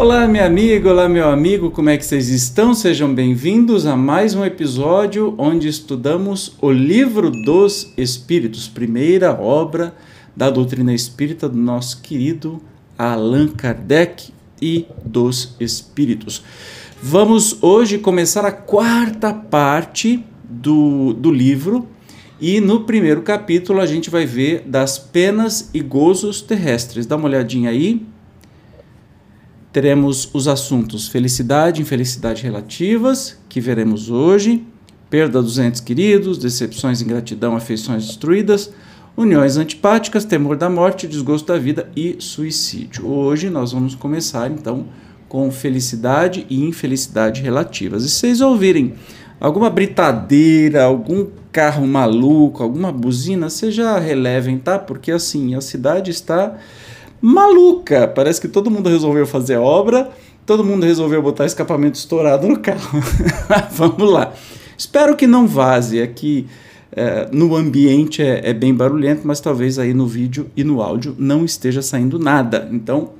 [0.00, 2.72] Olá, minha amiga, olá, meu amigo, como é que vocês estão?
[2.72, 9.94] Sejam bem-vindos a mais um episódio onde estudamos o Livro dos Espíritos, primeira obra
[10.34, 12.62] da doutrina espírita do nosso querido
[12.96, 16.42] Allan Kardec e dos Espíritos.
[17.02, 21.86] Vamos hoje começar a quarta parte do, do livro.
[22.40, 27.04] E no primeiro capítulo a gente vai ver das penas e gozos terrestres.
[27.04, 28.06] Dá uma olhadinha aí
[29.72, 34.64] teremos os assuntos felicidade e infelicidade relativas, que veremos hoje,
[35.08, 38.72] perda dos entes queridos, decepções, ingratidão, afeições destruídas,
[39.16, 43.06] uniões antipáticas, temor da morte, desgosto da vida e suicídio.
[43.06, 44.86] Hoje nós vamos começar então
[45.28, 48.04] com felicidade e infelicidade relativas.
[48.04, 48.94] E se vocês ouvirem
[49.40, 54.78] alguma britadeira, algum carro maluco, alguma buzina, vocês já relevem, tá?
[54.78, 56.56] Porque assim, a cidade está
[57.20, 58.08] maluca.
[58.08, 60.10] Parece que todo mundo resolveu fazer obra,
[60.46, 63.00] todo mundo resolveu botar escapamento estourado no carro.
[63.72, 64.32] Vamos lá.
[64.76, 66.00] Espero que não vaze.
[66.00, 66.46] Aqui
[66.92, 71.14] é, no ambiente é, é, bem barulhento, mas talvez aí no vídeo e no áudio
[71.18, 72.68] não esteja saindo nada.
[72.72, 73.10] Então,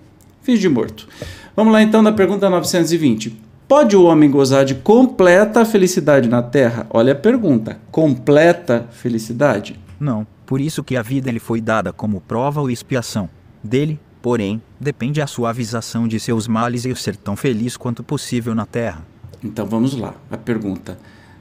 [0.43, 1.07] fiz de morto.
[1.55, 3.37] Vamos lá então na pergunta 920.
[3.69, 6.87] Pode o homem gozar de completa felicidade na Terra?
[6.91, 7.79] Olha a pergunta.
[7.93, 9.79] Completa felicidade?
[10.01, 10.27] Não.
[10.45, 13.29] Por isso que a vida lhe foi dada como prova ou expiação
[13.63, 18.55] dele, porém, depende a suavização de seus males e o ser tão feliz quanto possível
[18.55, 19.05] na terra.
[19.43, 20.15] Então vamos lá.
[20.31, 20.99] A pergunta: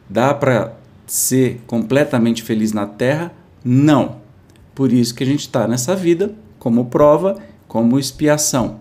[0.10, 0.74] dá para
[1.06, 3.32] ser completamente feliz na terra?
[3.64, 4.18] Não.
[4.74, 8.80] Por isso que a gente está nessa vida como prova, como expiação.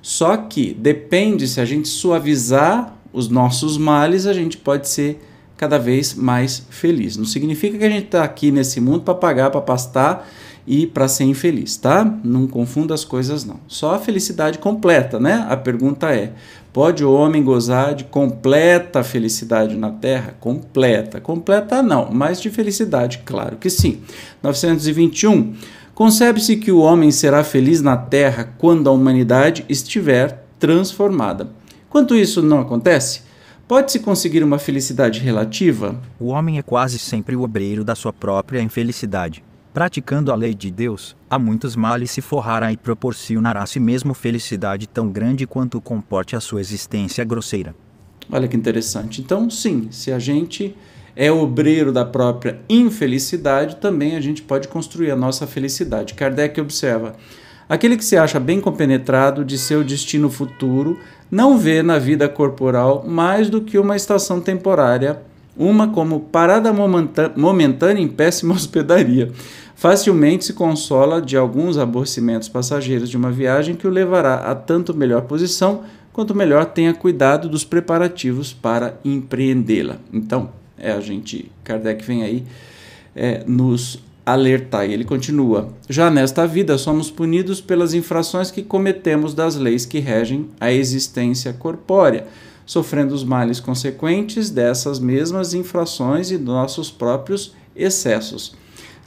[0.00, 5.20] Só que depende se a gente suavizar os nossos males, a gente pode ser
[5.56, 7.16] cada vez mais feliz.
[7.16, 10.28] Não significa que a gente está aqui nesse mundo para pagar, para pastar
[10.68, 12.04] e para ser infeliz, tá?
[12.22, 13.58] Não confunda as coisas não.
[13.66, 15.46] Só a felicidade completa, né?
[15.48, 16.34] A pergunta é:
[16.74, 20.34] pode o homem gozar de completa felicidade na terra?
[20.38, 21.20] Completa.
[21.20, 24.02] Completa não, mas de felicidade, claro que sim.
[24.42, 25.54] 921.
[25.94, 31.48] Concebe-se que o homem será feliz na terra quando a humanidade estiver transformada.
[31.88, 33.22] Quanto isso não acontece,
[33.68, 35.94] Pode-se conseguir uma felicidade relativa?
[36.18, 39.44] O homem é quase sempre o obreiro da sua própria infelicidade.
[39.78, 44.12] Praticando a lei de Deus, há muitos males se forrará e proporcionará a si mesmo
[44.12, 47.76] felicidade tão grande quanto comporte a sua existência grosseira.
[48.28, 49.20] Olha que interessante.
[49.20, 50.76] Então, sim, se a gente
[51.14, 56.14] é obreiro da própria infelicidade, também a gente pode construir a nossa felicidade.
[56.14, 57.14] Kardec observa:
[57.68, 60.98] aquele que se acha bem compenetrado de seu destino futuro
[61.30, 65.22] não vê na vida corporal mais do que uma estação temporária,
[65.56, 69.32] uma como parada momentânea em péssima hospedaria
[69.78, 74.92] facilmente se consola de alguns aborrecimentos passageiros de uma viagem que o levará a tanto
[74.92, 79.98] melhor posição quanto melhor tenha cuidado dos preparativos para empreendê-la.
[80.12, 82.44] Então, é a gente, Kardec vem aí
[83.14, 84.90] é, nos alertar.
[84.90, 90.00] E ele continua: Já nesta vida somos punidos pelas infrações que cometemos das leis que
[90.00, 92.26] regem a existência corpórea,
[92.66, 98.56] sofrendo os males consequentes dessas mesmas infrações e nossos próprios excessos.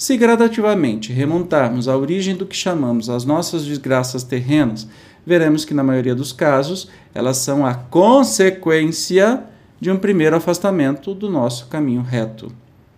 [0.02, 4.88] Se gradativamente remontarmos à origem do que chamamos as nossas desgraças terrenas,
[5.24, 9.44] veremos que, na maioria dos casos, elas são a consequência
[9.80, 12.52] de um primeiro afastamento do nosso caminho reto.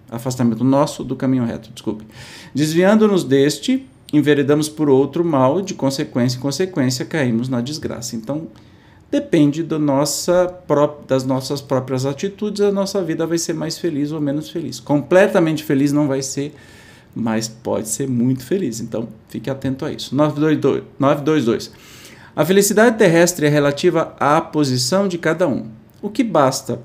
[0.09, 2.05] Afastamento nosso do caminho reto, desculpe.
[2.55, 8.15] Desviando-nos deste, enveredamos por outro mal, de consequência em consequência caímos na desgraça.
[8.15, 8.47] Então,
[9.11, 10.57] depende nossa,
[11.05, 14.79] das nossas próprias atitudes, a nossa vida vai ser mais feliz ou menos feliz.
[14.79, 16.55] Completamente feliz não vai ser
[17.15, 18.79] mas pode ser muito feliz.
[18.79, 20.15] Então, fique atento a isso.
[20.15, 20.83] 922.
[20.99, 21.71] 922.
[22.35, 25.67] A felicidade terrestre é relativa à posição de cada um.
[26.01, 26.81] O que basta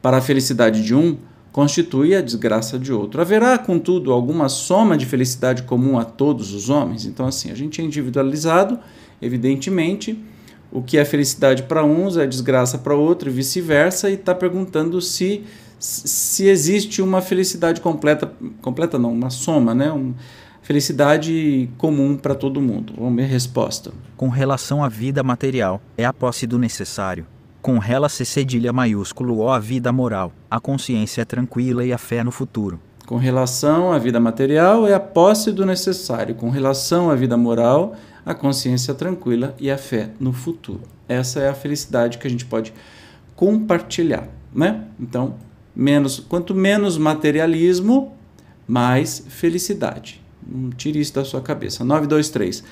[0.00, 1.16] para a felicidade de um
[1.50, 3.20] constitui a desgraça de outro.
[3.20, 7.06] Haverá, contudo, alguma soma de felicidade comum a todos os homens?
[7.06, 8.78] Então, assim, a gente é individualizado,
[9.22, 10.18] evidentemente.
[10.72, 15.00] O que é felicidade para uns é desgraça para outro e vice-versa, e está perguntando
[15.00, 15.44] se
[15.84, 18.32] se existe uma felicidade completa,
[18.62, 19.92] completa não, uma soma, né?
[19.92, 20.14] Um,
[20.62, 22.94] felicidade comum para todo mundo.
[22.96, 23.92] Vamos ver a resposta.
[24.16, 27.26] Com relação à vida material, é a posse do necessário.
[27.60, 31.98] Com rela C cedilha maiúsculo ou a vida moral, a consciência é tranquila e a
[31.98, 32.80] fé no futuro.
[33.06, 36.34] Com relação à vida material, é a posse do necessário.
[36.34, 37.94] Com relação à vida moral,
[38.24, 40.80] a consciência tranquila e a fé no futuro.
[41.06, 42.72] Essa é a felicidade que a gente pode
[43.36, 44.84] compartilhar, né?
[44.98, 45.34] Então,
[45.74, 48.14] menos, quanto menos materialismo,
[48.66, 50.22] mais felicidade.
[50.46, 51.84] Não tire isso da sua cabeça.
[51.84, 52.64] 923.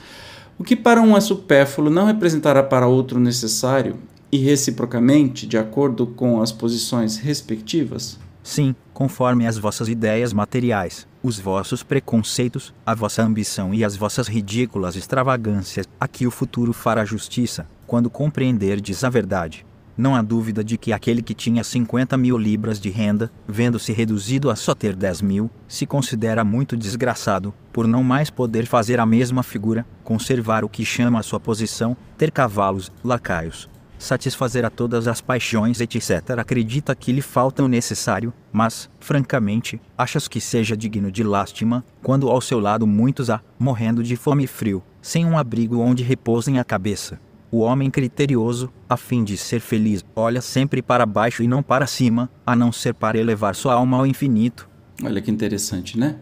[0.58, 3.96] O que para um é supérfluo não representará para outro necessário,
[4.30, 8.18] e reciprocamente, de acordo com as posições respectivas?
[8.42, 14.26] Sim, conforme as vossas ideias materiais, os vossos preconceitos, a vossa ambição e as vossas
[14.26, 19.66] ridículas extravagâncias, aqui o futuro fará justiça, quando compreenderdes a verdade.
[20.02, 24.50] Não há dúvida de que aquele que tinha 50 mil libras de renda, vendo-se reduzido
[24.50, 29.06] a só ter 10 mil, se considera muito desgraçado, por não mais poder fazer a
[29.06, 35.06] mesma figura, conservar o que chama a sua posição, ter cavalos, lacaios, satisfazer a todas
[35.06, 36.30] as paixões, etc.
[36.36, 42.28] Acredita que lhe falta o necessário, mas, francamente, achas que seja digno de lástima, quando
[42.28, 46.58] ao seu lado muitos há, morrendo de fome e frio, sem um abrigo onde repousem
[46.58, 47.20] a cabeça.
[47.54, 51.86] O homem criterioso, a fim de ser feliz, olha sempre para baixo e não para
[51.86, 54.66] cima, a não ser para elevar sua alma ao infinito.
[55.04, 56.16] Olha que interessante, né?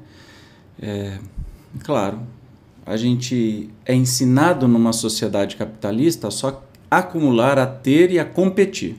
[0.82, 1.18] É,
[1.84, 2.18] claro,
[2.84, 8.96] a gente é ensinado numa sociedade capitalista a só acumular, a ter e a competir.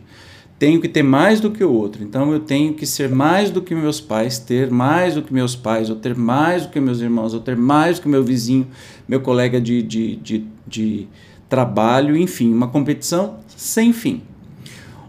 [0.57, 3.62] Tenho que ter mais do que o outro, então eu tenho que ser mais do
[3.62, 7.01] que meus pais, ter mais do que meus pais, ou ter mais do que meus
[7.01, 8.69] irmãos, ou ter mais do que meu vizinho,
[9.06, 11.07] meu colega de, de, de, de
[11.51, 14.21] trabalho, enfim, uma competição sem fim.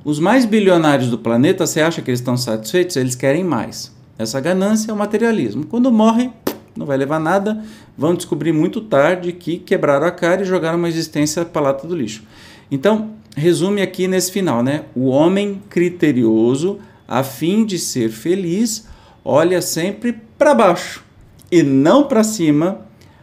[0.05, 2.97] Os mais bilionários do planeta, você acha que eles estão satisfeitos?
[2.97, 3.95] Eles querem mais.
[4.19, 5.65] Essa ganância é o materialismo.
[5.65, 6.33] Quando morrem,
[6.77, 7.63] não vai levar nada,
[7.97, 11.95] vão descobrir muito tarde que quebraram a cara e jogaram uma existência para lata do
[11.95, 12.25] lixo.
[12.73, 14.87] Então, resume aqui nesse final, né?
[14.97, 18.89] O homem criterioso, a fim de ser feliz,
[19.25, 21.05] olha sempre para baixo
[21.53, 22.81] e não para cima,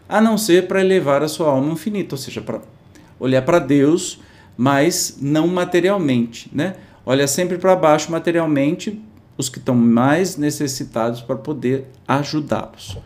[0.08, 2.62] a não ser para elevar a sua alma infinita, ou seja, para
[3.20, 4.20] olhar para Deus,
[4.58, 6.76] mas não materialmente, né?
[7.06, 9.02] Olha sempre para baixo materialmente
[9.38, 12.98] os que estão mais necessitados para poder ajudá-los.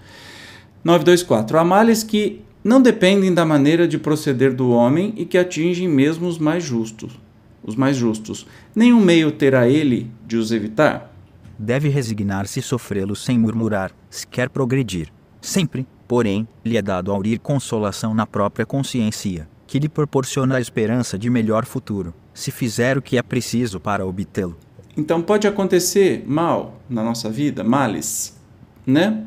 [0.84, 1.58] 924.
[1.58, 6.28] Há males que não dependem da maneira de proceder do homem e que atingem mesmo
[6.28, 7.20] os mais justos.
[7.64, 8.48] Os mais justos.
[8.76, 11.14] Nenhum meio terá ele de os evitar?
[11.58, 15.10] Deve resignar-se e sofrê-los sem murmurar, se quer progredir.
[15.40, 21.18] Sempre, porém, lhe é dado aurir consolação na própria consciência que lhe proporciona a esperança
[21.18, 24.58] de melhor futuro, se fizer o que é preciso para obtê-lo.
[24.96, 28.38] Então pode acontecer mal na nossa vida, males,
[28.86, 29.26] né?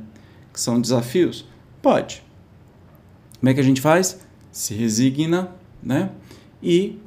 [0.52, 1.46] Que são desafios?
[1.82, 2.22] Pode.
[3.40, 4.20] Como é que a gente faz?
[4.52, 5.50] Se resigna,
[5.82, 6.10] né?
[6.62, 6.98] E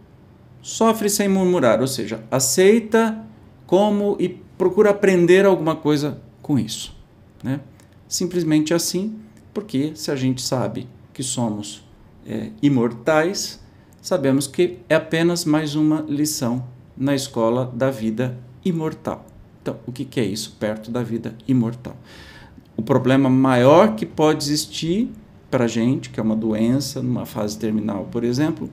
[0.62, 3.26] sofre sem murmurar, ou seja, aceita
[3.66, 6.96] como e procura aprender alguma coisa com isso,
[7.44, 7.62] né?
[8.08, 9.20] Simplesmente assim,
[9.54, 11.88] porque se a gente sabe que somos
[12.26, 13.60] é, imortais,
[14.02, 19.26] sabemos que é apenas mais uma lição na escola da vida imortal.
[19.62, 21.96] Então, o que, que é isso perto da vida imortal?
[22.76, 25.12] O problema maior que pode existir
[25.50, 28.70] para a gente, que é uma doença, numa fase terminal, por exemplo,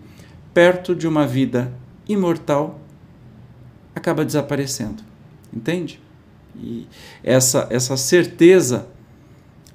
[0.52, 1.72] perto de uma vida
[2.08, 2.80] imortal,
[3.94, 5.02] acaba desaparecendo.
[5.52, 6.00] Entende?
[6.54, 6.86] E
[7.22, 8.88] essa, essa certeza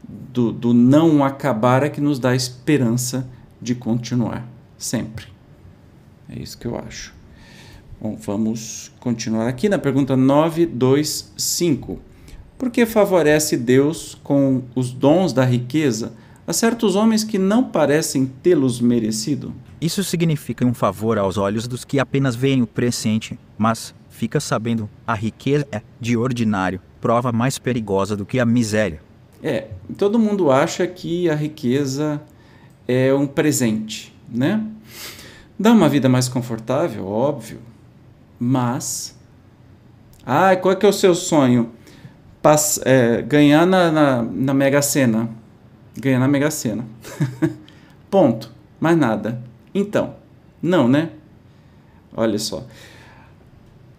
[0.07, 3.27] do, do não acabar é que nos dá esperança
[3.61, 4.47] de continuar,
[4.77, 5.27] sempre.
[6.29, 7.13] É isso que eu acho.
[8.01, 11.99] Bom, vamos continuar aqui na pergunta 925.
[12.57, 16.13] Por que favorece Deus com os dons da riqueza
[16.47, 19.53] a certos homens que não parecem tê-los merecido?
[19.79, 24.89] Isso significa um favor aos olhos dos que apenas veem o presente, mas, fica sabendo,
[25.05, 29.01] a riqueza é, de ordinário, prova mais perigosa do que a miséria.
[29.43, 32.21] É, todo mundo acha que a riqueza
[32.87, 34.65] é um presente, né?
[35.57, 37.59] Dá uma vida mais confortável, óbvio,
[38.39, 39.15] mas.
[40.25, 41.71] Ah, qual é que é o seu sonho?
[42.41, 45.29] Pass é, ganhar na, na, na Mega Sena.
[45.95, 46.85] Ganhar na Mega Sena.
[48.09, 48.51] Ponto.
[48.79, 49.39] Mais nada.
[49.75, 50.15] Então,
[50.59, 51.11] não, né?
[52.15, 52.65] Olha só.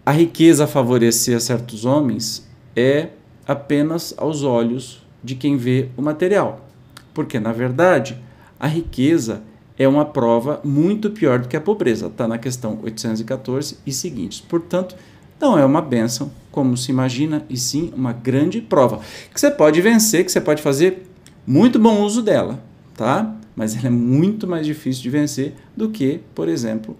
[0.05, 3.09] A riqueza favorecer a certos homens é
[3.47, 6.67] apenas aos olhos de quem vê o material.
[7.13, 8.21] Porque, na verdade,
[8.63, 9.43] a riqueza
[9.77, 12.07] é uma prova muito pior do que a pobreza.
[12.07, 14.39] Está na questão 814 e seguintes.
[14.39, 14.95] Portanto,
[15.37, 19.01] não é uma bênção, como se imagina, e sim uma grande prova.
[19.33, 21.05] Que você pode vencer, que você pode fazer
[21.45, 22.63] muito bom uso dela,
[22.95, 23.35] tá?
[23.53, 26.95] Mas ela é muito mais difícil de vencer do que, por exemplo,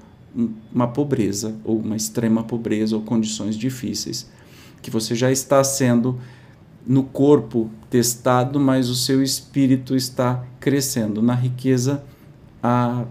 [0.70, 4.30] uma pobreza, ou uma extrema pobreza, ou condições difíceis,
[4.82, 6.20] que você já está sendo
[6.86, 11.22] no corpo testado, mas o seu espírito está crescendo.
[11.22, 12.04] Na riqueza,
[12.62, 13.06] a,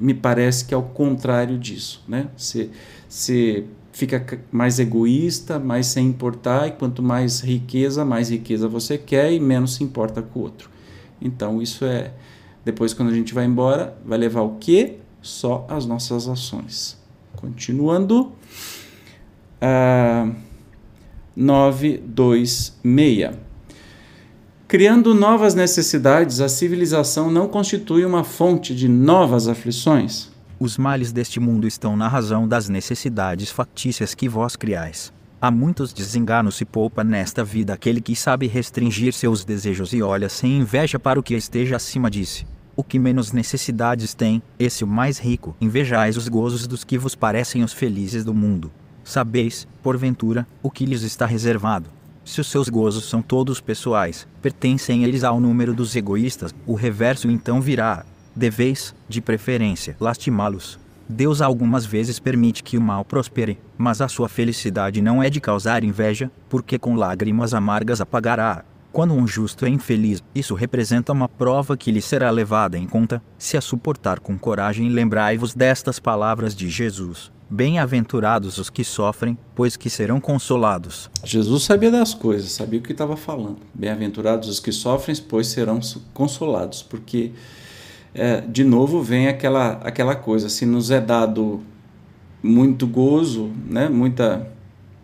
[0.00, 2.02] me parece que é o contrário disso.
[2.08, 2.28] Né?
[2.36, 2.70] Você,
[3.08, 9.32] você fica mais egoísta, mais sem importar, e quanto mais riqueza, mais riqueza você quer
[9.32, 10.70] e menos se importa com o outro.
[11.20, 12.12] Então, isso é
[12.64, 14.98] Depois, quando a gente vai embora, vai levar o quê?
[15.22, 16.98] Só as nossas ações.
[17.36, 18.32] Continuando.
[19.62, 20.45] Uh,
[21.36, 23.30] 926.
[24.66, 30.30] Criando novas necessidades, a civilização não constitui uma fonte de novas aflições?
[30.58, 35.12] Os males deste mundo estão na razão das necessidades factícias que vós criais.
[35.38, 40.30] Há muitos desenganos se poupa nesta vida aquele que sabe restringir seus desejos e olha
[40.30, 42.46] sem inveja para o que esteja acima disse.
[42.74, 47.14] O que menos necessidades tem, esse o mais rico, invejais os gozos dos que vos
[47.14, 48.72] parecem os felizes do mundo.
[49.06, 51.88] Sabeis, porventura, o que lhes está reservado.
[52.24, 57.30] Se os seus gozos são todos pessoais, pertencem eles ao número dos egoístas, o reverso
[57.30, 58.04] então virá.
[58.34, 60.76] Deveis, de preferência, lastimá-los.
[61.08, 65.40] Deus algumas vezes permite que o mal prospere, mas a sua felicidade não é de
[65.40, 68.64] causar inveja, porque com lágrimas amargas apagará.
[68.92, 73.22] Quando um justo é infeliz, isso representa uma prova que lhe será levada em conta,
[73.38, 74.88] se a suportar com coragem.
[74.88, 81.08] Lembrai-vos destas palavras de Jesus: Bem-aventurados os que sofrem, pois que serão consolados.
[81.22, 83.58] Jesus sabia das coisas, sabia o que estava falando.
[83.72, 85.78] Bem-aventurados os que sofrem, pois serão
[86.12, 86.82] consolados.
[86.82, 87.30] Porque,
[88.12, 91.60] é, de novo, vem aquela, aquela coisa: se nos é dado
[92.42, 94.50] muito gozo, né, muita,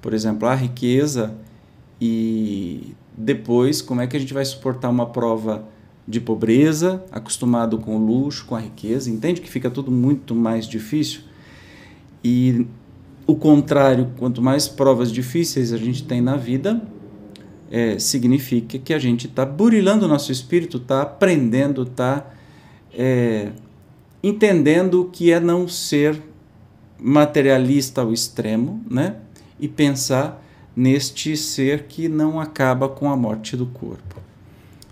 [0.00, 1.32] por exemplo, a riqueza,
[2.00, 5.64] e depois, como é que a gente vai suportar uma prova
[6.08, 9.08] de pobreza, acostumado com o luxo, com a riqueza?
[9.08, 11.30] Entende que fica tudo muito mais difícil?
[12.24, 12.66] E
[13.26, 16.82] o contrário, quanto mais provas difíceis a gente tem na vida,
[17.70, 22.26] é, significa que a gente está burilando o nosso espírito, está aprendendo, está
[22.92, 23.50] é,
[24.22, 26.20] entendendo o que é não ser
[26.98, 29.16] materialista ao extremo, né?
[29.58, 30.42] E pensar
[30.76, 34.20] neste ser que não acaba com a morte do corpo.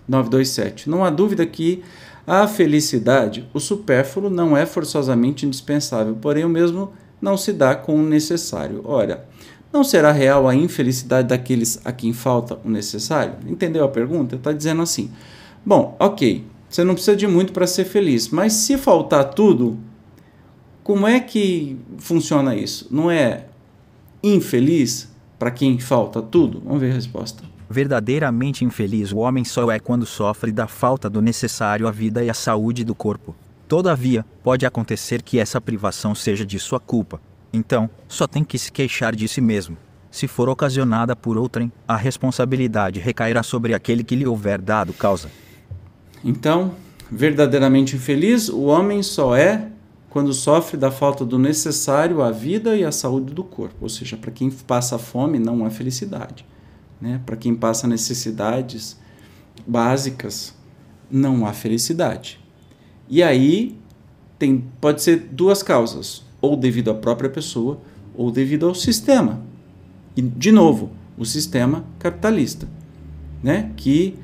[0.07, 0.89] 927.
[0.89, 1.83] Não há dúvida que
[2.25, 7.95] a felicidade, o supérfluo, não é forçosamente indispensável, porém o mesmo não se dá com
[7.95, 8.81] o necessário.
[8.83, 9.25] Ora,
[9.71, 13.35] não será real a infelicidade daqueles a quem falta o necessário?
[13.47, 14.35] Entendeu a pergunta?
[14.35, 15.11] Está dizendo assim:
[15.65, 19.77] bom, ok, você não precisa de muito para ser feliz, mas se faltar tudo,
[20.83, 22.87] como é que funciona isso?
[22.89, 23.45] Não é
[24.23, 26.61] infeliz para quem falta tudo?
[26.65, 27.43] Vamos ver a resposta.
[27.69, 32.29] Verdadeiramente infeliz o homem só é quando sofre da falta do necessário à vida e
[32.29, 33.33] à saúde do corpo.
[33.71, 37.21] Todavia, pode acontecer que essa privação seja de sua culpa.
[37.53, 39.77] Então, só tem que se queixar de si mesmo.
[40.11, 45.31] Se for ocasionada por outrem, a responsabilidade recairá sobre aquele que lhe houver dado causa.
[46.21, 46.73] Então,
[47.09, 49.69] verdadeiramente infeliz, o homem só é
[50.09, 53.77] quando sofre da falta do necessário à vida e à saúde do corpo.
[53.79, 56.45] Ou seja, para quem passa fome, não há felicidade.
[56.99, 57.21] Né?
[57.25, 58.99] Para quem passa necessidades
[59.65, 60.53] básicas,
[61.09, 62.40] não há felicidade.
[63.09, 63.77] E aí
[64.39, 67.79] tem, pode ser duas causas, ou devido à própria pessoa,
[68.15, 69.41] ou devido ao sistema.
[70.15, 72.67] E, de novo, o sistema capitalista,
[73.43, 73.71] né?
[73.77, 74.15] que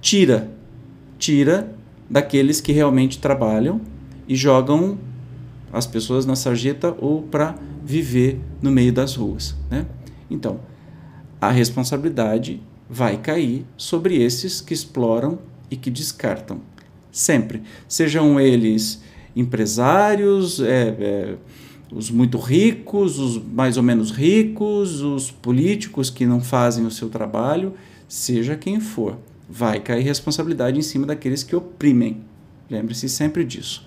[0.00, 0.50] tira,
[1.18, 1.74] tira
[2.08, 3.80] daqueles que realmente trabalham
[4.26, 4.98] e jogam
[5.72, 9.54] as pessoas na sarjeta ou para viver no meio das ruas.
[9.70, 9.86] Né?
[10.28, 10.60] Então,
[11.40, 15.38] a responsabilidade vai cair sobre esses que exploram
[15.70, 16.60] e que descartam
[17.10, 17.62] sempre.
[17.88, 19.02] Sejam eles
[19.34, 21.34] empresários, é, é,
[21.92, 27.08] os muito ricos, os mais ou menos ricos, os políticos que não fazem o seu
[27.08, 27.74] trabalho,
[28.08, 29.18] seja quem for.
[29.48, 32.18] Vai cair responsabilidade em cima daqueles que oprimem.
[32.70, 33.84] Lembre-se sempre disso.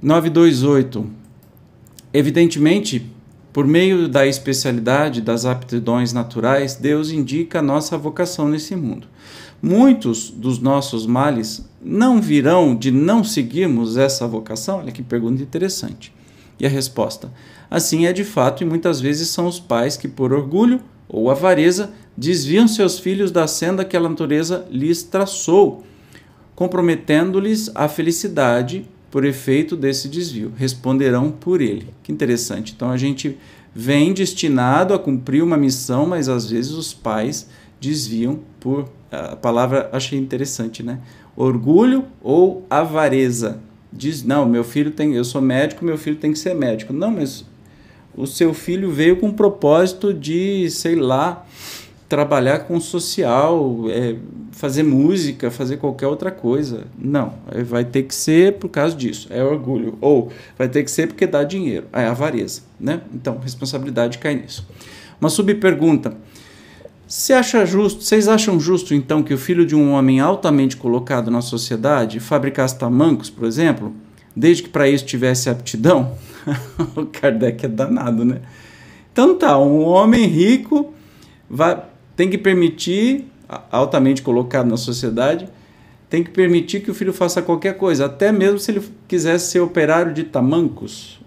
[0.00, 1.06] 928.
[2.12, 3.10] Evidentemente,
[3.52, 9.08] por meio da especialidade das aptidões naturais, Deus indica a nossa vocação nesse mundo.
[9.62, 14.78] Muitos dos nossos males não virão de não seguirmos essa vocação?
[14.78, 16.12] Olha que pergunta interessante.
[16.58, 17.32] E a resposta:
[17.70, 21.90] assim é de fato, e muitas vezes são os pais que, por orgulho ou avareza,
[22.16, 25.84] desviam seus filhos da senda que a natureza lhes traçou,
[26.54, 30.52] comprometendo-lhes a felicidade por efeito desse desvio.
[30.56, 31.88] Responderão por ele.
[32.02, 32.72] Que interessante.
[32.74, 33.36] Então a gente
[33.74, 37.48] vem destinado a cumprir uma missão, mas às vezes os pais
[37.80, 38.88] desviam por.
[39.10, 41.00] A palavra achei interessante, né?
[41.36, 43.58] Orgulho ou avareza.
[43.92, 45.14] Diz, não, meu filho tem.
[45.14, 46.92] Eu sou médico, meu filho tem que ser médico.
[46.92, 47.44] Não, mas
[48.14, 51.44] o seu filho veio com o propósito de, sei lá,
[52.08, 54.16] trabalhar com social, é,
[54.52, 56.86] fazer música, fazer qualquer outra coisa.
[56.98, 57.34] Não,
[57.64, 59.96] vai ter que ser por causa disso, é orgulho.
[60.00, 62.62] Ou vai ter que ser porque dá dinheiro, é avareza.
[62.78, 63.00] Né?
[63.14, 64.66] Então, responsabilidade cai nisso.
[65.20, 66.16] Uma subpergunta.
[67.10, 71.28] Você acha justo, vocês acham justo então que o filho de um homem altamente colocado
[71.28, 73.92] na sociedade fabricasse tamancos, por exemplo,
[74.34, 76.16] desde que para isso tivesse aptidão?
[76.94, 78.40] o Kardec é danado, né?
[79.12, 80.94] Então tá, um homem rico
[81.48, 81.82] vai,
[82.14, 83.24] tem que permitir,
[83.72, 85.48] altamente colocado na sociedade,
[86.08, 89.58] tem que permitir que o filho faça qualquer coisa, até mesmo se ele quisesse ser
[89.58, 91.19] operário de tamancos.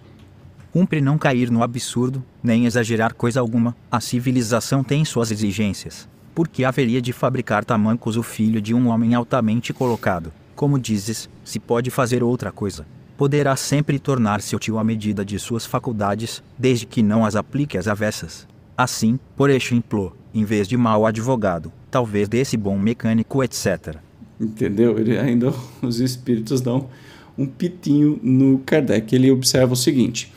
[0.74, 3.75] Cumpre não cair no absurdo, nem exagerar coisa alguma.
[3.92, 6.10] A civilização tem suas exigências.
[6.34, 10.34] Porque haveria de fabricar tamancos o filho de um homem altamente colocado?
[10.56, 12.88] Como dizes, se pode fazer outra coisa.
[13.15, 17.88] Poderá sempre tornar-se útil à medida de suas faculdades, desde que não as aplique às
[17.88, 18.48] avessas.
[18.75, 23.98] Assim, por exemplo, em vez de mau advogado, talvez desse bom mecânico, etc.
[24.42, 24.98] Entendeu?
[24.98, 25.53] Ele ainda
[25.84, 26.89] os espíritos dão
[27.38, 29.13] um pitinho no Kardec.
[29.13, 30.32] Ele observa o seguinte: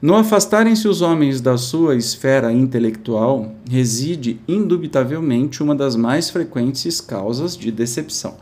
[0.00, 7.56] no afastarem-se os homens da sua esfera intelectual, reside indubitavelmente uma das mais frequentes causas
[7.56, 8.34] de decepção.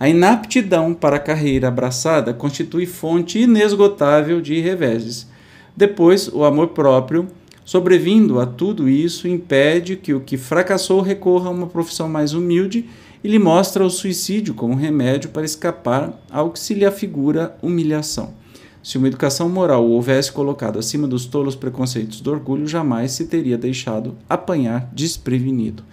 [0.00, 5.28] A inaptidão para a carreira abraçada constitui fonte inesgotável de reveses.
[5.76, 7.28] Depois, o amor próprio,
[7.62, 12.88] sobrevindo a tudo isso, impede que o que fracassou recorra a uma profissão mais humilde
[13.22, 18.41] e lhe mostra o suicídio como remédio para escapar ao que se lhe afigura humilhação.
[18.82, 23.26] Se uma educação moral o houvesse colocado acima dos tolos preconceitos do orgulho, jamais se
[23.26, 25.84] teria deixado apanhar desprevenido.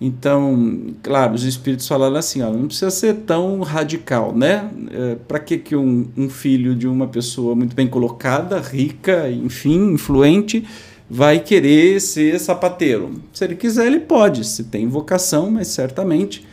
[0.00, 4.70] Então, claro, os espíritos falaram assim: ó, não precisa ser tão radical, né?
[4.90, 9.92] É, Para que, que um, um, filho de uma pessoa muito bem colocada, rica, enfim,
[9.92, 10.66] influente,
[11.08, 13.20] vai querer ser sapateiro?
[13.32, 16.46] Se ele quiser, ele pode, se tem vocação, mas certamente.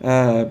[0.00, 0.46] Ah,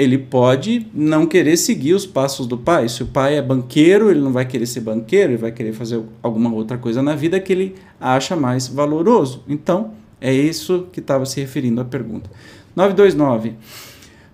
[0.00, 2.88] ele pode não querer seguir os passos do pai.
[2.88, 6.02] Se o pai é banqueiro, ele não vai querer ser banqueiro, ele vai querer fazer
[6.22, 9.44] alguma outra coisa na vida que ele acha mais valoroso.
[9.46, 12.30] Então, é isso que estava se referindo à pergunta.
[12.74, 13.52] 929.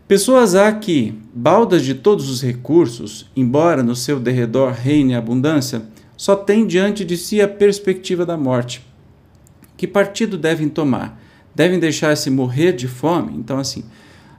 [0.06, 5.82] Pessoas há que, baldas de todos os recursos, embora no seu derredor reine a abundância,
[6.16, 8.86] só têm diante de si a perspectiva da morte.
[9.76, 11.20] Que partido devem tomar?
[11.52, 13.32] Devem deixar-se morrer de fome?
[13.36, 13.82] Então, assim,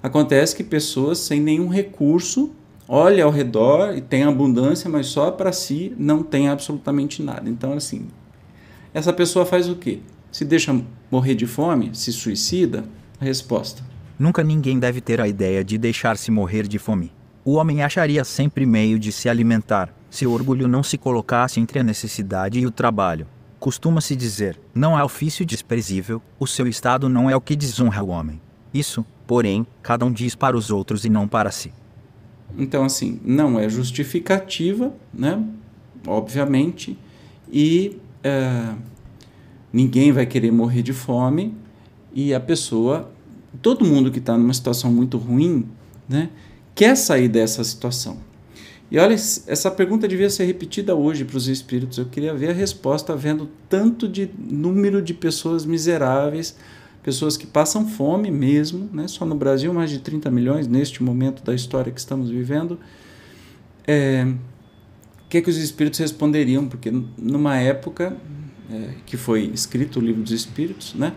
[0.08, 2.50] Acontece que pessoas sem nenhum recurso
[2.88, 7.50] olham ao redor e têm abundância, mas só para si não tem absolutamente nada.
[7.50, 8.08] Então, assim,
[8.93, 10.00] essa pessoa faz o quê?
[10.32, 11.89] Se deixa morrer de fome?
[11.91, 12.86] Se suicida?
[13.20, 13.84] Resposta:
[14.17, 17.12] Nunca ninguém deve ter a ideia de deixar-se morrer de fome.
[17.43, 21.80] O homem acharia sempre meio de se alimentar, se o orgulho não se colocasse entre
[21.80, 23.28] a necessidade e o trabalho.
[23.60, 28.08] Costuma-se dizer: não é ofício desprezível, o seu estado não é o que desonra o
[28.08, 28.39] homem.
[28.74, 31.71] Isso, porém, cada um diz para os outros e não para si.
[32.57, 35.43] Então, assim, não é justificativa, né?
[36.07, 36.97] Obviamente,
[37.51, 38.73] e é,
[39.71, 41.53] ninguém vai querer morrer de fome,
[42.13, 43.11] e a pessoa,
[43.61, 45.67] todo mundo que está numa situação muito ruim,
[46.07, 46.29] né,
[46.73, 48.17] quer sair dessa situação.
[48.89, 51.97] E olha, essa pergunta devia ser repetida hoje para os espíritos.
[51.97, 56.55] Eu queria ver a resposta, vendo tanto de número de pessoas miseráveis
[57.08, 59.08] pessoas que passam fome mesmo, né?
[59.08, 62.78] só no Brasil mais de 30 milhões neste momento da história que estamos vivendo.
[63.88, 64.28] É,
[65.26, 66.67] o que, é que os espíritos responderiam?
[66.67, 68.17] Porque numa época
[68.70, 71.13] é, que foi escrito o livro dos espíritos, né?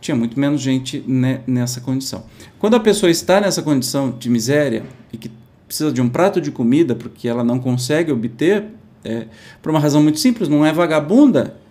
[0.00, 2.24] tinha muito menos gente né, nessa condição.
[2.58, 4.82] Quando a pessoa está nessa condição de miséria
[5.12, 5.30] e que
[5.68, 8.64] precisa de um prato de comida porque ela não consegue obter,
[9.04, 9.28] é,
[9.62, 11.61] por uma razão muito simples, não é vagabunda,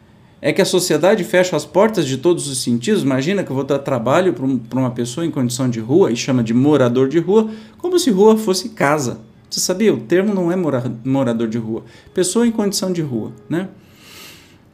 [0.41, 3.03] é que a sociedade fecha as portas de todos os sentidos.
[3.03, 6.43] Imagina que eu vou dar trabalho para uma pessoa em condição de rua e chama
[6.43, 9.19] de morador de rua, como se rua fosse casa.
[9.47, 9.93] Você sabia?
[9.93, 11.83] O termo não é mora, morador de rua.
[12.13, 13.69] Pessoa em condição de rua, né?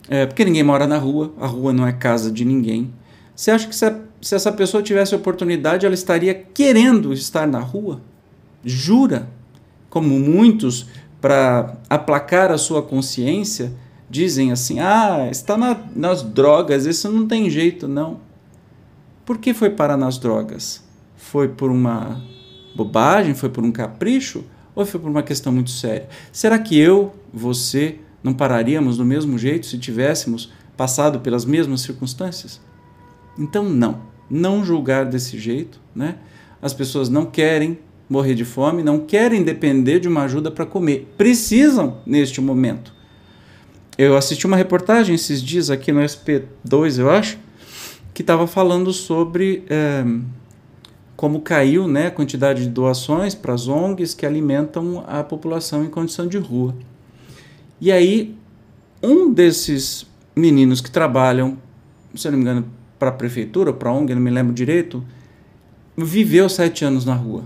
[0.08, 2.94] É, porque ninguém mora na rua, a rua não é casa de ninguém.
[3.36, 7.60] Você acha que se, a, se essa pessoa tivesse oportunidade, ela estaria querendo estar na
[7.60, 8.00] rua?
[8.64, 9.28] Jura?
[9.90, 10.88] Como muitos,
[11.20, 13.74] para aplacar a sua consciência,
[14.10, 18.20] dizem assim: ah, está na, nas drogas, isso não tem jeito, não.
[19.26, 20.84] Por que foi parar nas drogas?
[21.16, 22.22] Foi por uma
[22.76, 23.34] bobagem?
[23.34, 24.44] Foi por um capricho?
[24.74, 26.08] Ou foi por uma questão muito séria?
[26.32, 32.62] Será que eu, você, não pararíamos do mesmo jeito se tivéssemos passado pelas mesmas circunstâncias?
[33.38, 34.02] Então, não.
[34.30, 36.18] Não julgar desse jeito, né?
[36.62, 41.14] As pessoas não querem morrer de fome, não querem depender de uma ajuda para comer.
[41.18, 42.94] Precisam neste momento.
[43.98, 47.40] Eu assisti uma reportagem esses dias aqui no SP2, eu acho,
[48.14, 50.06] que estava falando sobre é,
[51.16, 55.90] como caiu né, a quantidade de doações para as ONGs que alimentam a população em
[55.90, 56.76] condição de rua.
[57.82, 58.36] E aí,
[59.02, 60.06] um desses
[60.36, 61.58] meninos que trabalham,
[62.14, 62.66] se não me engano,
[63.00, 65.04] para a prefeitura, para a ONG, não me lembro direito,
[65.98, 67.46] viveu sete anos na rua.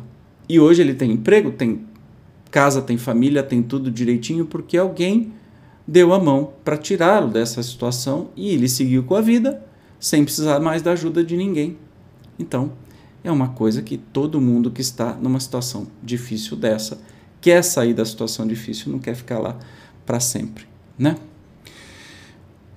[0.50, 1.86] E hoje ele tem emprego, tem
[2.50, 5.32] casa, tem família, tem tudo direitinho, porque alguém
[5.88, 9.64] deu a mão para tirá-lo dessa situação e ele seguiu com a vida
[10.00, 11.78] sem precisar mais da ajuda de ninguém.
[12.40, 12.72] Então,
[13.24, 17.00] é uma coisa que todo mundo que está numa situação difícil dessa
[17.40, 19.58] quer sair da situação difícil, não quer ficar lá
[20.06, 20.66] para sempre,
[20.98, 21.18] né?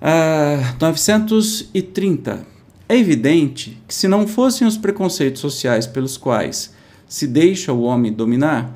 [0.01, 2.45] Ah, 930.
[2.87, 6.73] É evidente que se não fossem os preconceitos sociais pelos quais
[7.07, 8.71] se deixa o homem dominar,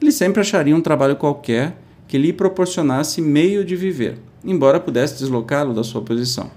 [0.00, 1.76] ele sempre acharia um trabalho qualquer
[2.10, 6.50] que lhe proporcionasse meio de viver, embora pudesse deslocá-lo da sua posição.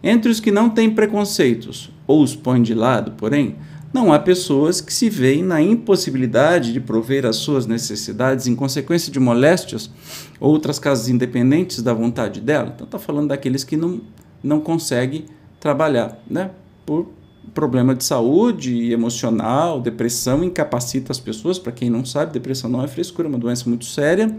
[0.00, 3.56] Entre os que não têm preconceitos ou os põem de lado, porém,
[3.92, 9.10] não há pessoas que se veem na impossibilidade de prover as suas necessidades em consequência
[9.10, 9.90] de moléstias
[10.38, 12.70] ou outras casas independentes da vontade dela.
[12.72, 14.00] Então está falando daqueles que não,
[14.40, 15.24] não conseguem
[15.58, 16.52] trabalhar, né?
[16.86, 17.08] Por
[17.52, 21.58] problema de saúde emocional, depressão incapacita as pessoas.
[21.58, 24.32] Para quem não sabe, depressão não é frescura, é uma doença muito séria.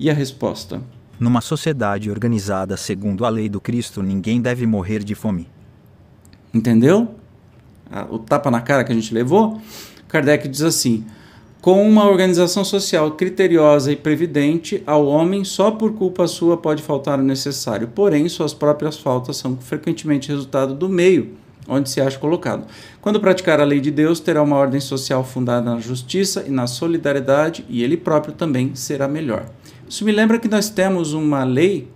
[0.00, 0.80] E a resposta?
[1.18, 5.46] Numa sociedade organizada segundo a lei do Cristo, ninguém deve morrer de fome.
[6.54, 7.16] Entendeu?
[8.08, 9.60] O tapa na cara que a gente levou?
[10.08, 11.04] Kardec diz assim:
[11.60, 17.18] com uma organização social criteriosa e previdente, ao homem só por culpa sua pode faltar
[17.18, 21.36] o necessário, porém suas próprias faltas são frequentemente resultado do meio
[21.68, 22.66] onde se acha colocado.
[23.00, 26.66] Quando praticar a lei de Deus, terá uma ordem social fundada na justiça e na
[26.66, 29.46] solidariedade, e ele próprio também será melhor.
[29.90, 31.88] Isso me lembra que nós temos uma lei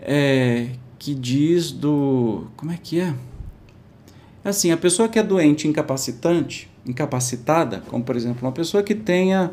[0.00, 2.46] é, que diz do.
[2.56, 3.12] Como é que é?
[4.42, 9.50] Assim, a pessoa que é doente, incapacitante, incapacitada, como por exemplo uma pessoa que tenha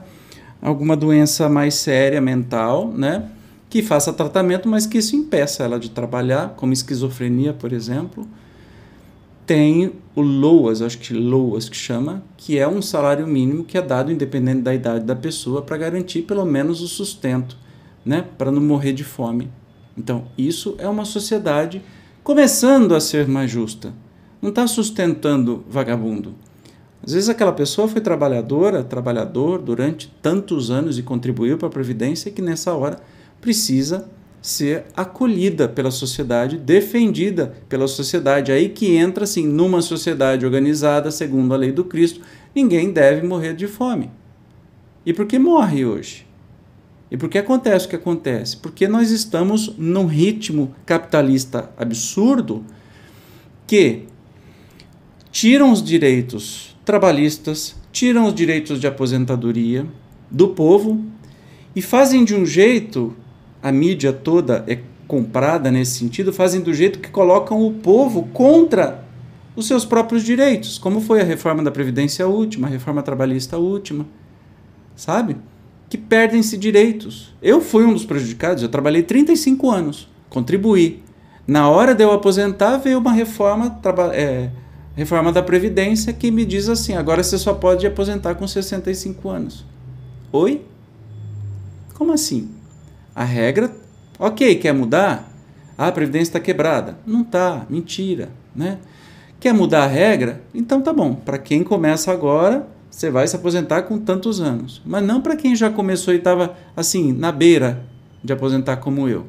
[0.62, 3.30] alguma doença mais séria mental, né?
[3.70, 8.26] Que faça tratamento, mas que isso impeça ela de trabalhar, como esquizofrenia, por exemplo.
[9.48, 13.82] Tem o LOAS, acho que LOAS que chama, que é um salário mínimo que é
[13.82, 17.58] dado independente da idade da pessoa para garantir pelo menos o sustento,
[18.06, 18.24] né?
[18.38, 19.50] Para não morrer de fome.
[19.98, 21.82] Então, isso é uma sociedade
[22.24, 23.92] começando a ser mais justa.
[24.40, 26.36] Não está sustentando vagabundo
[27.08, 32.30] às vezes aquela pessoa foi trabalhadora, trabalhador durante tantos anos e contribuiu para a Previdência
[32.30, 33.00] que nessa hora
[33.40, 34.10] precisa
[34.42, 38.52] ser acolhida pela sociedade, defendida pela sociedade.
[38.52, 42.22] Aí que entra assim, numa sociedade organizada segundo a lei do Cristo,
[42.56, 44.10] ninguém deve morrer de fome.
[45.06, 46.28] E por que morre hoje?
[47.10, 48.58] E por que acontece o que acontece?
[48.58, 52.66] Porque nós estamos num ritmo capitalista absurdo
[53.66, 54.04] que
[55.32, 59.86] tiram os direitos trabalhistas, tiram os direitos de aposentadoria
[60.30, 61.06] do povo
[61.76, 63.16] e fazem de um jeito,
[63.68, 69.04] a mídia toda é comprada nesse sentido, fazem do jeito que colocam o povo contra
[69.58, 74.06] os seus próprios direitos, como foi a reforma da Previdência última, a reforma trabalhista última,
[74.96, 75.36] sabe?
[75.90, 77.36] Que perdem-se direitos.
[77.42, 81.04] Eu fui um dos prejudicados, eu trabalhei 35 anos, contribuí.
[81.46, 83.82] Na hora de eu aposentar, veio uma reforma
[84.14, 84.50] é,
[84.96, 89.66] reforma da Previdência que me diz assim: agora você só pode aposentar com 65 anos.
[90.32, 90.62] Oi?
[91.94, 92.57] Como assim?
[93.18, 93.72] A regra,
[94.20, 95.28] ok, quer mudar?
[95.76, 97.00] Ah, a Previdência está quebrada.
[97.04, 98.78] Não tá, mentira, né?
[99.40, 100.44] Quer mudar a regra?
[100.54, 101.16] Então tá bom.
[101.16, 104.84] Para quem começa agora, você vai se aposentar com tantos anos.
[104.86, 107.84] Mas não para quem já começou e estava assim, na beira
[108.24, 109.26] de aposentar como eu.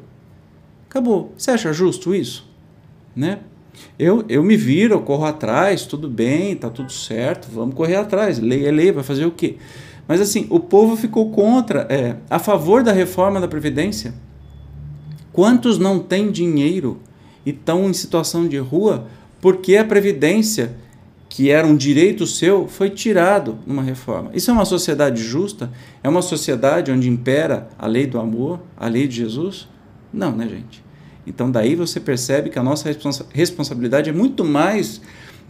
[0.87, 1.33] Acabou.
[1.35, 2.47] Você acha justo isso?
[3.15, 3.39] Né?
[3.97, 8.37] Eu, eu me viro, eu corro atrás, tudo bem, tá tudo certo, vamos correr atrás.
[8.37, 9.57] Lei é lei, vai fazer o quê?
[10.09, 14.15] Mas assim, o povo ficou contra, é, a favor da reforma da Previdência.
[15.31, 16.99] Quantos não têm dinheiro
[17.45, 19.05] e estão em situação de rua
[19.39, 20.75] porque a Previdência,
[21.29, 24.31] que era um direito seu, foi tirado numa reforma?
[24.33, 25.71] Isso é uma sociedade justa?
[26.03, 29.67] É uma sociedade onde impera a lei do amor, a lei de Jesus?
[30.11, 30.83] Não, né, gente?
[31.27, 34.99] Então, daí você percebe que a nossa responsa responsabilidade é muito mais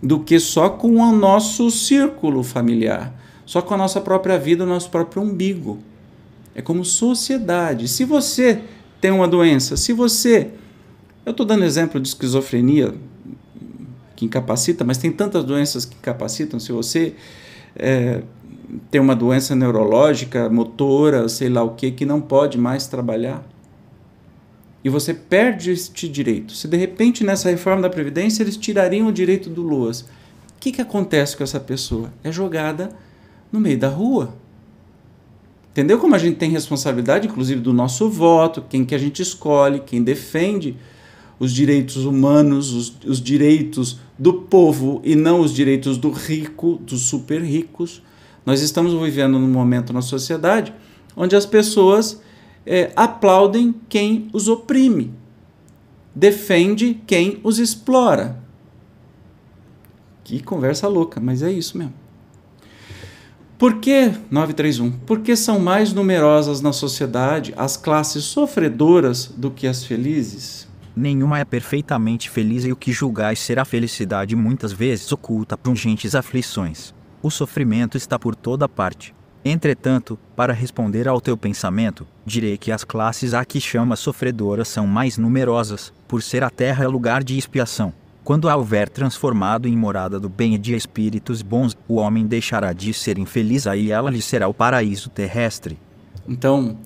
[0.04, 3.14] do que só com o nosso círculo familiar,
[3.50, 5.80] só com a nossa própria vida, o nosso próprio umbigo.
[6.54, 7.88] É como sociedade.
[7.88, 8.62] Se você
[9.02, 10.52] tem uma doença, se você.
[11.26, 12.94] Eu estou dando exemplo de esquizofrenia,
[14.16, 16.60] que incapacita, mas tem tantas doenças que incapacitam.
[16.60, 17.16] Se você
[17.76, 18.22] é,
[18.92, 23.44] tem uma doença neurológica, motora, sei lá o que, que não pode mais trabalhar
[24.84, 26.54] e você perde este direito.
[26.54, 30.06] Se de repente nessa reforma da Previdência eles tirariam o direito do Luas, o
[30.60, 32.14] que, que acontece com essa pessoa?
[32.24, 32.92] É jogada
[33.52, 34.36] no meio da rua.
[35.72, 39.80] Entendeu como a gente tem responsabilidade, inclusive, do nosso voto, quem que a gente escolhe,
[39.80, 40.76] quem defende
[41.40, 47.04] os direitos humanos, os, os direitos do povo e não os direitos do rico, dos
[47.04, 48.02] super ricos.
[48.46, 50.74] Nós estamos vivendo num momento na sociedade
[51.16, 52.22] onde as pessoas
[52.66, 55.14] é, aplaudem quem os oprime,
[56.14, 58.42] defende quem os explora.
[60.24, 61.94] Que conversa louca, mas é isso mesmo.
[63.60, 64.90] Por que 931?
[65.06, 70.66] Porque são mais numerosas na sociedade as classes sofredoras do que as felizes?
[70.96, 76.16] Nenhuma é perfeitamente feliz e o que julgais ser a felicidade muitas vezes oculta pungentes
[76.16, 76.96] aflições.
[77.22, 79.14] O sofrimento está por toda parte.
[79.44, 84.88] Entretanto, para responder ao teu pensamento, direi que as classes a que chama sofredoras são
[84.88, 87.94] mais numerosas, por ser a terra lugar de expiação.
[88.30, 92.74] Quando a houver transformado em morada do bem e de espíritos bons, o homem deixará
[92.74, 95.80] de ser infeliz, aí ela lhe será o paraíso terrestre.
[96.28, 96.78] Então,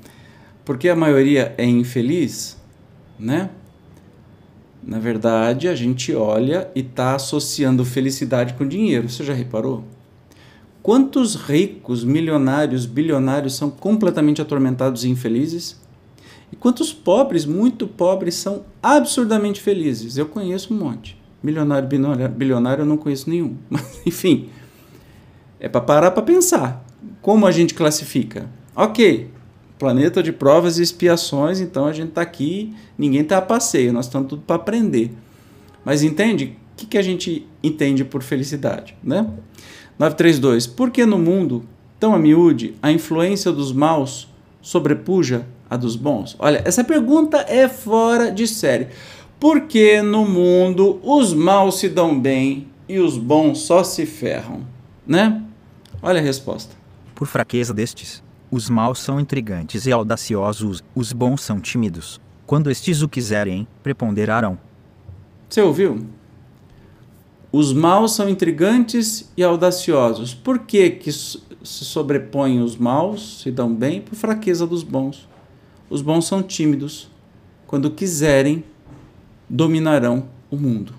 [0.64, 2.58] porque a maioria é infeliz,
[3.20, 3.50] né?
[4.82, 9.10] Na verdade, a gente olha e está associando felicidade com dinheiro.
[9.10, 9.84] Você já reparou?
[10.82, 15.78] Quantos ricos, milionários, bilionários são completamente atormentados e infelizes?
[16.54, 20.16] E quantos pobres, muito pobres, são absurdamente felizes?
[20.16, 21.22] Eu conheço um monte.
[21.44, 21.88] Milionário,
[22.30, 23.58] bilionário, eu não conheço nenhum.
[23.70, 24.50] Mas, enfim,
[25.60, 26.86] é para parar para pensar.
[27.22, 28.50] Como a gente classifica?
[28.76, 29.30] Ok,
[29.78, 34.06] planeta de provas e expiações, então a gente está aqui, ninguém está a passeio, nós
[34.06, 35.12] estamos tudo para aprender.
[35.84, 36.58] Mas entende?
[36.74, 39.30] O que, que a gente entende por felicidade, né?
[40.00, 40.68] 932.
[40.68, 41.64] Por que no mundo,
[42.00, 44.28] tão a miúde, a influência dos maus
[44.62, 46.36] sobrepuja a dos bons?
[46.40, 48.88] Olha, essa pergunta é fora de série.
[49.44, 54.62] Por que no mundo os maus se dão bem e os bons só se ferram?
[55.06, 55.44] Né?
[56.02, 56.74] Olha a resposta.
[57.14, 62.22] Por fraqueza destes, os maus são intrigantes e audaciosos, os bons são tímidos.
[62.46, 64.58] Quando estes o quiserem, preponderarão.
[65.50, 66.06] Você ouviu?
[67.52, 70.34] Os maus são intrigantes e audaciosos.
[70.34, 74.00] Por que, que se sobrepõem os maus, se dão bem?
[74.00, 75.28] Por fraqueza dos bons.
[75.90, 77.12] Os bons são tímidos.
[77.68, 78.64] Quando quiserem,
[79.54, 80.96] dominarão o mundo.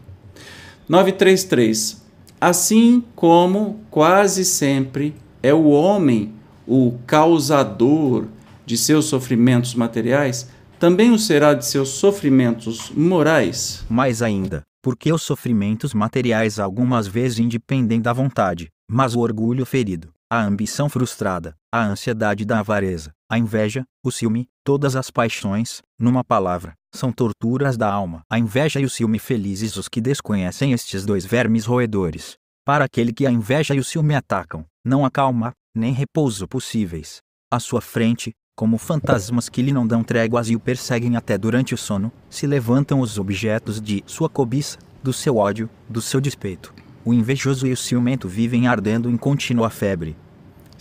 [0.88, 2.01] 933.
[2.40, 6.33] Assim como quase sempre é o homem
[6.67, 8.27] o causador
[8.64, 13.85] de seus sofrimentos materiais, também o será de seus sofrimentos morais.
[13.90, 20.11] Mais ainda, porque os sofrimentos materiais algumas vezes independem da vontade, mas o orgulho ferido,
[20.31, 26.25] a ambição frustrada, a ansiedade da avareza, a inveja, o ciúme, todas as paixões, numa
[26.25, 28.22] palavra, são torturas da alma.
[28.30, 32.37] A inveja e o ciúme felizes os que desconhecem estes dois vermes roedores.
[32.64, 37.18] Para aquele que a inveja e o ciúme atacam, não há calma, nem repouso possíveis.
[37.52, 41.74] À sua frente, como fantasmas que lhe não dão tréguas e o perseguem até durante
[41.74, 46.72] o sono, se levantam os objetos de sua cobiça, do seu ódio, do seu despeito.
[47.04, 50.16] O invejoso e o ciumento vivem ardendo em contínua febre.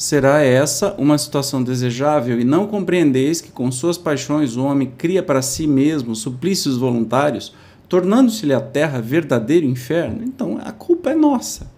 [0.03, 5.23] Será essa uma situação desejável e não compreendeis que com suas paixões o homem cria
[5.23, 7.55] para si mesmo suplícios voluntários,
[7.87, 10.21] tornando-se-lhe a terra verdadeiro inferno?
[10.21, 11.71] Então a culpa é nossa.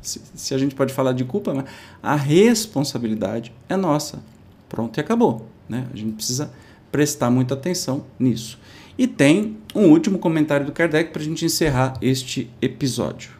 [0.00, 1.64] Se, se a gente pode falar de culpa,
[2.00, 4.22] a responsabilidade é nossa.
[4.68, 5.44] Pronto e acabou.
[5.68, 5.84] Né?
[5.92, 6.52] A gente precisa
[6.92, 8.56] prestar muita atenção nisso.
[8.96, 13.33] E tem um último comentário do Kardec para a gente encerrar este episódio.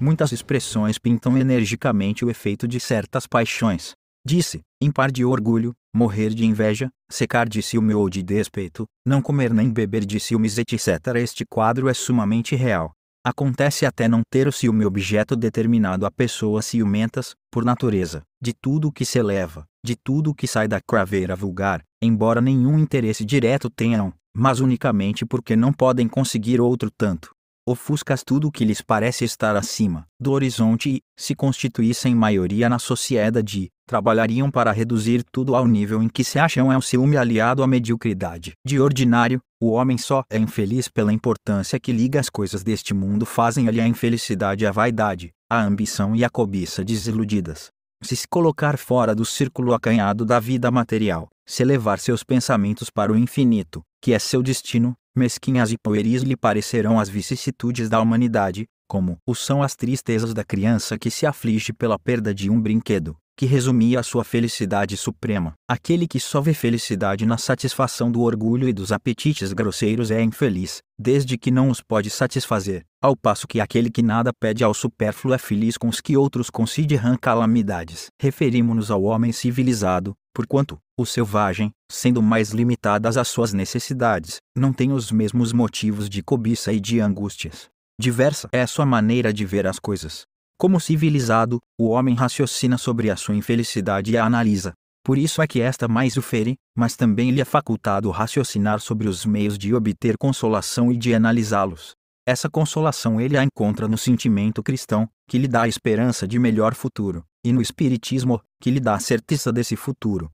[0.00, 3.92] Muitas expressões pintam energicamente o efeito de certas paixões.
[4.24, 9.20] Disse, em par de orgulho, morrer de inveja, secar de ciúme ou de despeito, não
[9.20, 10.88] comer nem beber de ciúmes, etc.
[11.16, 12.92] Este quadro é sumamente real.
[13.22, 18.88] Acontece até não ter o ciúme objeto determinado a pessoas ciumentas, por natureza, de tudo
[18.88, 23.22] o que se eleva, de tudo o que sai da craveira vulgar, embora nenhum interesse
[23.22, 27.32] direto tenham, mas unicamente porque não podem conseguir outro tanto.
[27.66, 32.78] Ofuscas tudo o que lhes parece estar acima do horizonte e, se constituíssem maioria na
[32.78, 37.62] sociedade, trabalhariam para reduzir tudo ao nível em que se acham é o ciúme aliado
[37.62, 38.52] à mediocridade.
[38.64, 43.26] De ordinário, o homem só é infeliz pela importância que liga as coisas deste mundo
[43.26, 47.70] fazem-lhe a infelicidade a vaidade, a ambição e a cobiça desiludidas.
[48.02, 53.12] Se se colocar fora do círculo acanhado da vida material, se elevar seus pensamentos para
[53.12, 58.66] o infinito, que é seu destino, mesquinhas e pueris lhe parecerão as vicissitudes da humanidade,
[58.88, 63.16] como o são as tristezas da criança que se aflige pela perda de um brinquedo,
[63.40, 65.54] que resumia a sua felicidade suprema.
[65.66, 70.82] Aquele que só vê felicidade na satisfação do orgulho e dos apetites grosseiros é infeliz,
[70.98, 75.32] desde que não os pode satisfazer, ao passo que aquele que nada pede ao supérfluo
[75.32, 78.08] é feliz com os que outros consideram calamidades.
[78.20, 84.92] Referimos-nos ao homem civilizado, Porquanto, o selvagem, sendo mais limitadas as suas necessidades, não tem
[84.92, 87.70] os mesmos motivos de cobiça e de angústias.
[87.98, 90.26] Diversa é a sua maneira de ver as coisas.
[90.60, 94.74] Como civilizado, o homem raciocina sobre a sua infelicidade e a analisa.
[95.02, 99.08] Por isso é que esta mais o fere, mas também lhe é facultado raciocinar sobre
[99.08, 101.94] os meios de obter consolação e de analisá-los.
[102.28, 106.74] Essa consolação ele a encontra no sentimento cristão, que lhe dá a esperança de melhor
[106.74, 110.30] futuro, e no Espiritismo, que lhe dá a certeza desse futuro.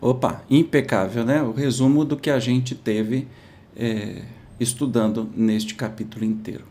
[0.00, 1.40] Opa, impecável, né?
[1.40, 3.28] O resumo do que a gente teve
[3.76, 4.24] é,
[4.58, 6.64] estudando neste capítulo inteiro.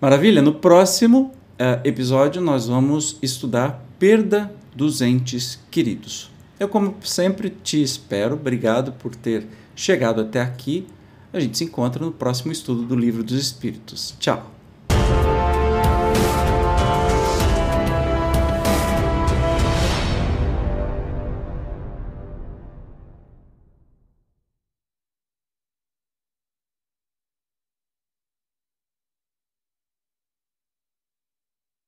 [0.00, 6.30] Maravilha, no próximo é, episódio nós vamos estudar perda dos entes queridos.
[6.58, 8.34] Eu, como sempre, te espero.
[8.34, 10.86] Obrigado por ter chegado até aqui.
[11.32, 14.14] A gente se encontra no próximo estudo do Livro dos Espíritos.
[14.18, 14.53] Tchau!